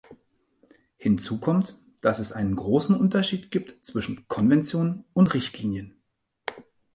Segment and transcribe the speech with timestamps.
[0.97, 6.01] Hinzu kommt, dass es einen großen Unterschied gibt zwischen Konventionen und Richtlinien.